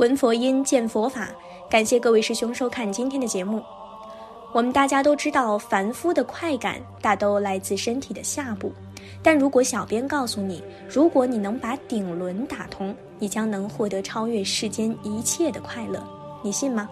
[0.00, 1.28] 闻佛音，见佛法。
[1.68, 3.62] 感谢各位师兄收看今天的节目。
[4.50, 8.72] 我们大家都知道，凡夫的快感大都来自身体的下部。
[9.22, 16.02] 但如果小编告诉你，如果你能把顶轮打通，你将能获得超越世间一切的快乐，
[16.42, 16.88] 你信吗？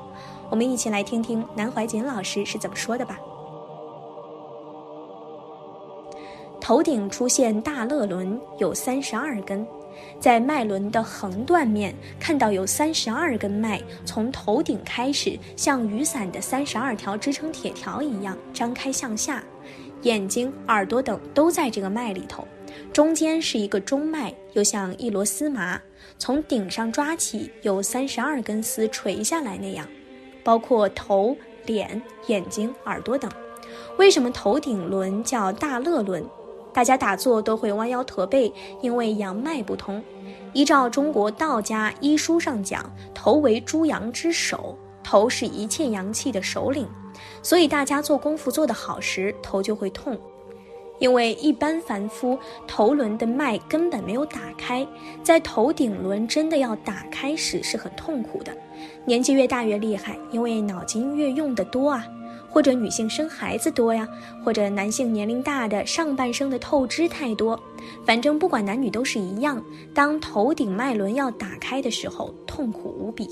[0.50, 3.18] 我们一起来听听南怀瑾老师是怎么说的吧。
[6.60, 9.66] 头顶出现大乐轮，有三十二根。
[10.20, 19.42] 在脉轮的横断面看到有三十二根脉，从头顶开始，像雨伞的三十二条支撑铁条一样张开向下，
[20.02, 22.46] 眼睛、耳朵等都在这个脉里头。
[22.92, 25.80] 中间是一个中脉，又像一螺丝麻，
[26.18, 29.86] 从顶上抓起有三十二根丝垂下来那样，
[30.44, 33.30] 包括头、脸、眼睛、耳朵等。
[33.98, 36.24] 为什么头顶轮叫大乐轮？
[36.72, 40.02] 大家打坐都会弯腰驼背，因为阳脉不通。
[40.52, 46.88] 依照中国道家医书上讲，头为诸阳之首，头是一切阳气的首领，
[47.42, 50.18] 所以大家做功夫做得好时，头就会痛。
[50.98, 54.84] 因为一般凡夫头轮的脉根本没有打开，
[55.22, 58.52] 在头顶轮真的要打开时是很痛苦的。
[59.04, 62.04] 年纪越大越厉害，因为脑筋越用得多啊。
[62.50, 64.08] 或者女性生孩子多呀，
[64.44, 67.58] 或者男性年龄大的上半生的透支太多，
[68.04, 69.62] 反正不管男女都是一样。
[69.94, 73.28] 当头顶脉轮要打开的时候，痛苦无比。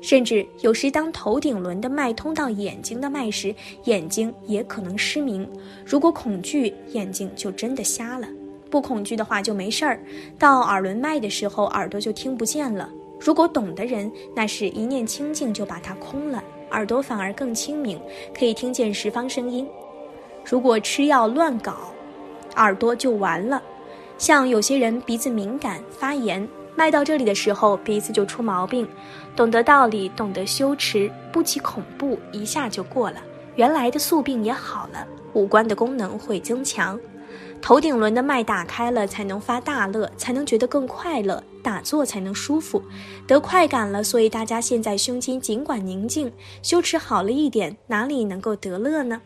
[0.00, 5.46] 甚至有时当头顶轮的脉通到眼睛的脉时，眼睛也可能失明。
[5.84, 8.26] 如果恐惧，眼睛就真的瞎了；
[8.70, 10.00] 不恐惧的话就没事儿。
[10.38, 12.88] 到耳轮脉的时候，耳朵就听不见了。
[13.20, 16.42] 如果懂的人，那是一念清净就把它空了。
[16.70, 18.00] 耳朵反而更清明，
[18.36, 19.68] 可以听见十方声音。
[20.44, 21.74] 如果吃药乱搞，
[22.56, 23.62] 耳朵就完了。
[24.18, 28.88] 像有些人鼻子敏感发炎，脉到这里的时候，鼻子就出毛病。
[29.34, 33.16] 懂得道理，懂得修持，不起恐怖，一下就过了。
[33.56, 36.98] 原来的宿病也好了，五官的功能会增强。
[37.62, 42.82] 头顶轮的脉打开了，才能发大乐，才能觉得更快乐，打坐才能舒服，
[43.26, 44.02] 得快感了。
[44.02, 46.32] 所以大家现在胸襟尽管宁静，
[46.62, 49.20] 修持好了一点，哪里能够得乐呢？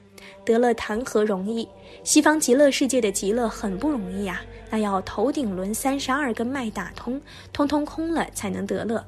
[0.44, 1.68] 得乐谈何容易？
[2.02, 7.20] 西方极乐世界的极乐很不容易呀，那要头顶轮三十二根脉打通，
[7.52, 9.04] 通通空了才能得乐。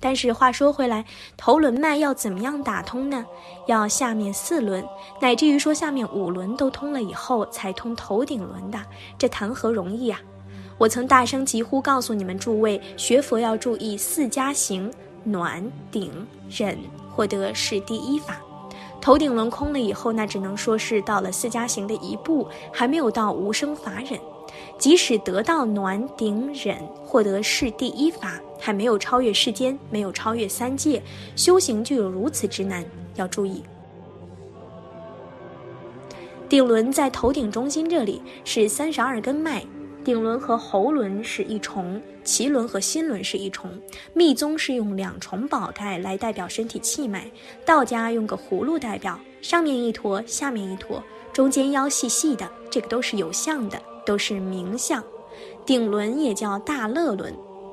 [0.00, 1.04] 但是话说回来，
[1.36, 3.24] 头轮脉要怎么样打通呢？
[3.66, 4.84] 要下面四轮，
[5.20, 8.78] 乃至于说下面五轮都通了以后，才通头顶轮的，
[9.18, 10.20] 这谈何容易啊！
[10.78, 14.88] 我曾大声疾呼告诉你们诸位，学佛要注意四加行：
[15.24, 15.60] 暖、
[15.90, 16.12] 顶、
[16.48, 16.78] 忍，
[17.10, 18.36] 获得是第一法。
[19.00, 24.18] 头顶轮空了以后，那只能说是到了四加行的一步，还没有到无生法忍。
[24.78, 31.02] 即使得到暖顶忍，获得是第一法，还没有超越世间，没有超越三界，
[31.36, 32.84] 修行就有如此之难。
[33.16, 33.62] 要注意，
[36.48, 39.64] 顶轮在头顶中心这里是三十二根脉，
[40.04, 43.70] 顶轮和喉轮是一重，脐轮和心轮是一重。
[44.14, 47.30] 密宗是用两重宝盖来代表身体气脉，
[47.64, 51.02] 道家用个葫芦代表，上面一坨，下面一坨，
[51.32, 53.80] 中间腰细细的，这个都是有相的。
[54.06, 55.04] 都是名相，
[55.66, 57.30] 顶轮也叫大乐轮，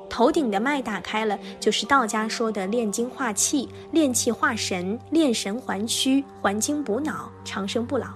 [0.08, 8.06] 头顶的脉打开了，就是道家说的炼精化气、炼气化神、炼神还虚、还精补脑、长生不老。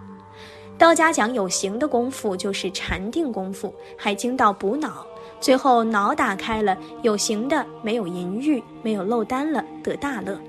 [0.78, 5.06] 道家讲有形的功夫就是禅定功夫，还精到补脑，
[5.38, 10.40] 最后脑打开了，有形的没有淫欲，没有漏丹了，得大乐。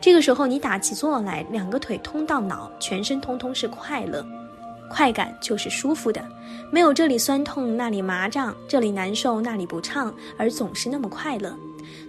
[0.00, 4.24] 这个时候你打起坐来，两个腿通到脑，全身通通是快乐。
[4.88, 6.24] 快感就是舒服的，
[6.70, 11.54] 没有这里酸痛那里麻胀，这里难受那里不畅，而总是那么快乐。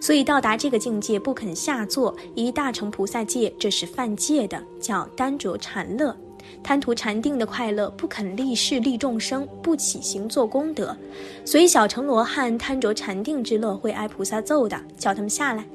[0.02, 6.16] 所以到达这个境界不肯下坐，一大乘菩萨戒，这是犯戒的，叫单着禅乐，
[6.62, 10.96] 贪图禅定的快乐，不肯立世利众生，不起行做功德。
[11.44, 15.66] 所以小乘罗汉贪着禅定之乐，会挨菩萨揍的，叫他们下来。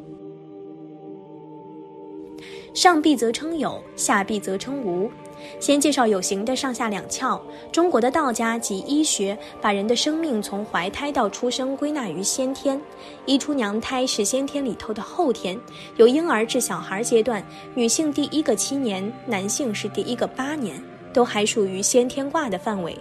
[2.73, 5.11] 上臂则称有，下臂则称无。
[5.59, 7.41] 先介绍有形的上下两窍。
[7.71, 12.81] 中国的道家及医学把人的生命从怀胎到出生归纳于先天。
[13.27, 15.59] 一出娘胎是先天里头的后天，
[15.97, 17.45] 由婴儿至小孩阶段，
[17.75, 20.83] 女性第一个七年，男性是第一个八年，
[21.13, 22.97] 都还属于先天卦的范围。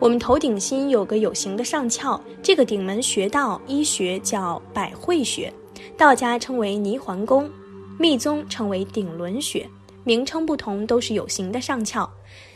[0.00, 5.52] 我们头顶心有个有形的上窍，这个顶门穴道医学叫百会穴，
[5.96, 7.48] 道家称为泥环宫，
[7.96, 9.66] 密宗称为顶轮穴。
[10.04, 12.08] 名称不同，都是有形的上窍，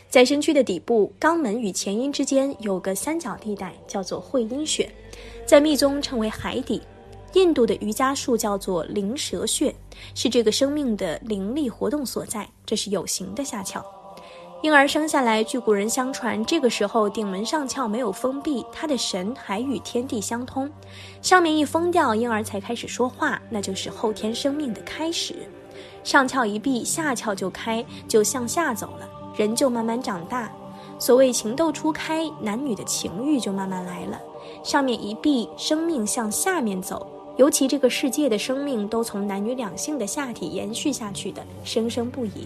[0.07, 4.89] 在身躯的底部，肛门与前阴之间有个三角地带，叫做会阴穴，
[5.45, 6.81] 在密宗称为海底。
[7.33, 9.73] 印度的瑜伽术叫做灵蛇穴，
[10.15, 12.47] 是这个生命的灵力活动所在。
[12.65, 13.83] 这是有形的下窍。
[14.61, 20.69] 婴儿生下来，据古人相传，这个时候顶门上窍没有封闭，他的神还与天地相通。
[21.21, 25.35] 上面一封掉，婴儿才开始说话，那就是后天生命的开始。
[26.09, 30.51] 上翘一闭，下翘就开，就向下走了，人就慢慢长大。
[30.97, 34.19] 所谓情窦初开，男女的情欲就慢慢来了。
[34.63, 37.05] 上面一闭，生命向下面走。
[37.39, 42.45] 尤其这个世界的生命都从男女两性的下体延续下去的，生生不已。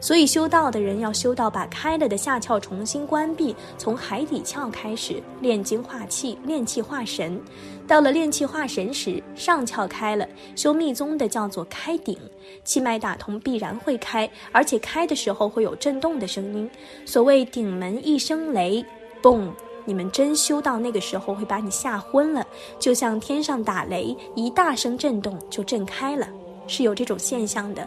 [0.00, 7.38] 所以修道的人要修到把开了的下窍重新关闭，从海底窍开始炼精化气、炼气化神。
[7.86, 10.26] 到了炼气化神时，上窍开了，
[10.56, 12.16] 修密宗的叫做开顶，
[12.64, 16.70] 气脉打通必然会开，而且开的时候会有震动的声音。
[17.04, 18.82] 所谓顶门一声雷，
[19.22, 19.50] 嘣。
[19.84, 22.46] 你们真修到那个时候，会把你吓昏了，
[22.78, 26.26] 就像天上打雷，一大声震动就震开了，
[26.66, 27.86] 是有这种现象的。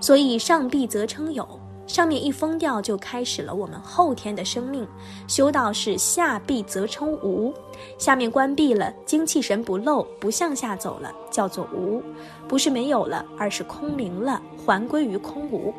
[0.00, 1.46] 所以上闭则称有，
[1.86, 4.86] 上面一封掉，就开始了我们后天的生命。
[5.26, 7.52] 修道是下闭则称无，
[7.98, 12.02] 下面关闭了，精气神不漏，不向下走了，叫做无，
[12.48, 15.72] 不是没有了，而是空灵了，还归于空无。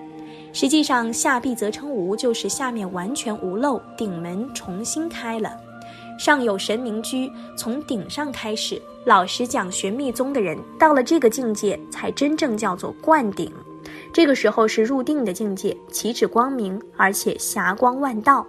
[0.53, 5.51] 实际上，下壁则称无，就是下面完全无漏，顶门重新开了，
[6.17, 8.81] 上有神明居，从顶上开始。
[9.03, 13.51] 老实讲，学密宗的人到了这个境界，才真正叫做灌顶。
[14.13, 18.47] 这个时候是入定的境界，岂止光明，而且霞光万道。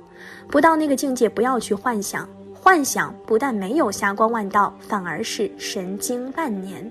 [0.48, 6.90] 不到那个境界，不要去幻想，幻想不但没有霞光万道，反而是神经万年。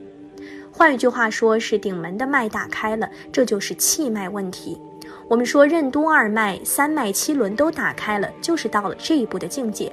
[0.71, 4.77] 换一句话说，是顶门的脉打开了，这就是气脉问题。
[5.27, 9.91] 我们说任督二脉、三脉七轮都打开了，就是到了这一步的境界。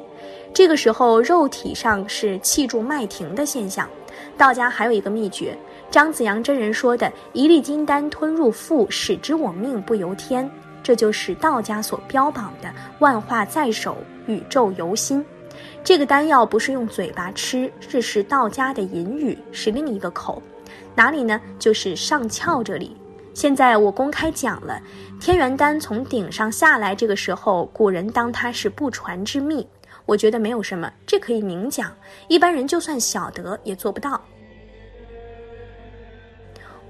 [0.53, 3.89] 这个时候，肉体上是气住脉停的现象。
[4.37, 5.57] 道家还有一个秘诀，
[5.91, 10.49] 张子阳真人说的“一粒金丹吞入腹，使之我命不由天”，
[10.83, 12.69] 这就是道家所标榜的
[13.01, 13.97] “万化在手，
[14.27, 15.25] 宇宙由心”。
[15.83, 20.43] 这个丹药不是用嘴巴吃，这是道家的隐语，是另一个口，
[20.95, 21.41] 哪里呢？
[21.59, 22.95] 就是上窍这里。
[23.35, 24.81] 现在我公开讲了，
[25.19, 29.67] 天元丹从顶上下来，这个时候古人当它是不传之秘，
[30.05, 31.91] 我觉得没有什么，这可以明讲，
[32.29, 34.21] 一般人就算晓得也做不到。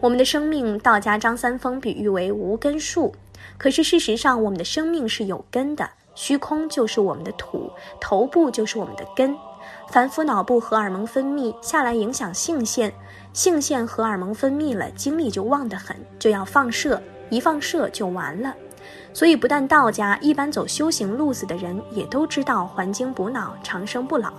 [0.01, 3.15] 我们的生命，道家张三丰比喻为无根树，
[3.57, 9.33] 可是事实上我们的生命是有根的，虚空就是我们的土，头部就是我们的根。
[9.93, 12.91] 凡夫脑部荷尔蒙分泌下来，影响性腺，
[13.35, 16.99] 性腺荷尔蒙分泌了，精力就旺得很，就要放射，
[17.29, 18.55] 一放射就完了。
[19.13, 24.33] 所以，不但道家，一般走修行路子的人也都知道还精补脑，长生不老。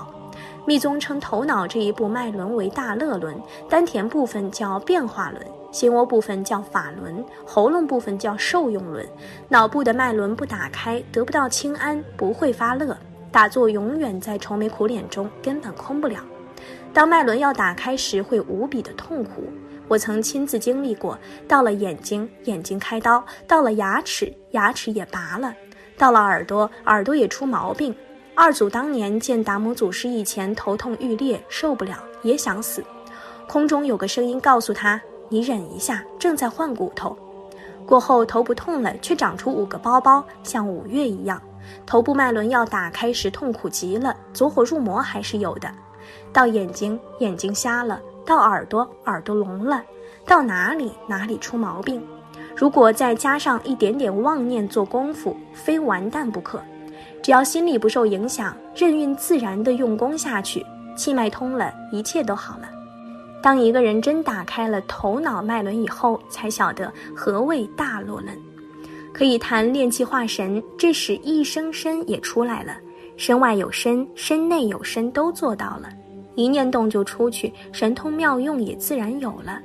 [0.66, 3.40] 密宗称头脑这一部脉轮为大乐轮，
[3.70, 9.08] 丹田部分叫变化轮，心窝部分叫法轮，喉咙部分叫受用轮。
[9.50, 12.98] 脑部的脉轮不打开，得不到清安，不会发乐。
[13.33, 16.19] 打坐永远在愁眉苦脸中，根本空不了。
[16.94, 19.44] 当脉轮要打开时，会无比的痛苦。
[19.88, 21.18] 我曾亲自经历过。
[21.47, 25.52] 到了眼睛，眼睛开刀；到了牙齿，牙齿也拔了；
[25.97, 27.94] 到了耳朵，耳朵也出毛病。
[28.35, 32.83] 二祖当年见达摩祖师以前头痛欲裂，受不了，也想死。
[33.47, 37.18] 空中有个声音告诉他：“你忍一下，正在换骨头。”
[37.83, 41.42] 过后头不痛了，却长出五个包包，像五月一样。
[41.86, 45.70] 头部脉轮要打开时痛苦极了，走火入魔还是有的。
[46.32, 49.82] 到眼睛，眼睛瞎了；到耳朵，耳朵聋了；
[50.26, 52.02] 到哪里，哪里出毛病。
[52.56, 56.62] 如果再加上一点点妄念做功夫，非完蛋不可。
[57.22, 60.66] 只要心里不受影响，任运自然的用功下去，
[60.96, 62.68] 气脉通了，一切都好了。
[63.42, 68.38] 当一个人真打开了头脑脉轮以后，才晓得何谓大落轮。
[69.14, 72.76] 可以谈炼气化神，这时一生身也出来了，
[73.16, 75.88] 身外有身，身内有身，都做到了。
[76.34, 79.62] 一念动就出去，神通妙用也自然有了。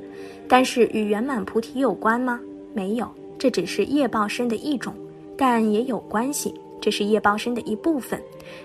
[0.47, 2.39] 但是与圆满菩提有关吗？
[2.75, 4.95] 没有，这只是业报身的一种，
[5.37, 6.55] 但也有关系。
[6.81, 8.23] 这是业报身的一部分，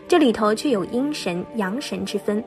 [0.07, 2.43] 这里头却有阴神、阳神之分。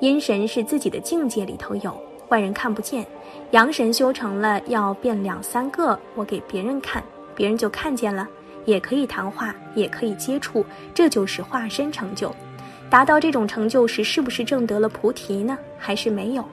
[0.00, 1.92] 阴神是自己的境界里头有，
[2.28, 3.02] 外人看不见；
[3.50, 7.02] 阳神修成了，要变两三个，我给别人看。
[7.38, 8.26] 别人就看见了，
[8.64, 12.34] 也可以谈话，也可以接触，这就是化身成就。
[12.90, 15.56] 达到这种成就时，是不是证得了菩提呢？
[15.78, 16.44] 还是没有？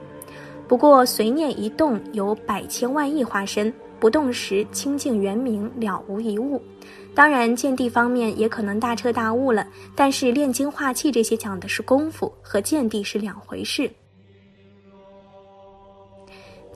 [0.68, 6.62] 不过随念一动，有百千万亿化身；不动时，清净圆明，了无一物。
[7.16, 9.66] 当然，见地方面也可能大彻大悟了。
[9.96, 13.90] 但是炼精化气这些讲的是功夫，和见地是两回事。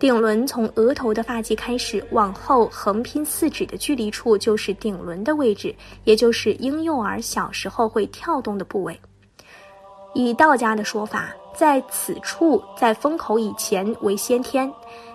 [0.00, 8.98] 顶轮从额头的发际开始往后横拼四指的距离处就是顶轮的位置，也就是婴幼儿小时候会跳动的部位。
[10.14, 14.72] 以道家的说法，在此处在封口以前为先天。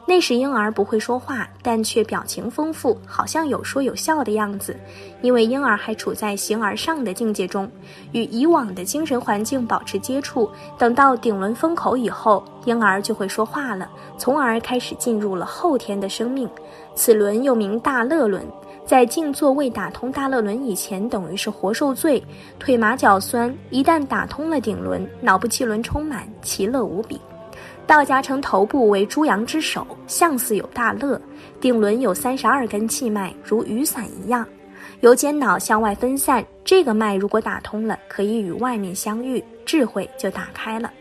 [0.08, 4.80] 那时婴儿不会说话，但却表情丰富，好像有说有笑的样子。
[5.24, 7.68] 因为婴儿还处在形而上的境界中，
[8.12, 10.48] 与以往的精神环境保持接触。
[10.78, 16.48] 等到顶轮封口以后，婴儿就会说话了，从而开始进入了后天的生命。
[16.94, 18.46] 此轮又名大乐轮，
[18.86, 22.24] 在静坐未打通大乐轮以前，等于是活受罪，
[22.60, 23.52] 腿麻脚酸。
[23.72, 27.20] 一旦打通了顶轮，脑部气轮充满，其乐无比。
[27.88, 31.20] 道家称头部为诸阳之首，象似有大乐。
[31.60, 34.48] 顶轮有三十二根气脉，如雨伞一样，
[35.02, 36.46] 由间脑向外分散。
[36.64, 40.92] 这个脉如果打通了，可以与外面相遇，智慧就打开了。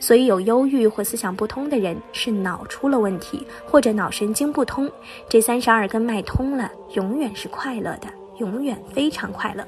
[0.00, 4.90] 所以有忧郁或思想不通的人，是脑出了问题，或者脑神经不通。
[5.28, 9.64] 这三十二根脉通了，永远是快乐的，永远非常快乐。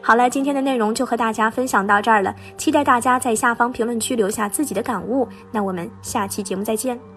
[0.00, 5.28] 好了，今天的内容就和大家分享到这儿了，期待大家在下方评论区留下自己的感悟。
[5.50, 7.15] 那我们下期节目再见。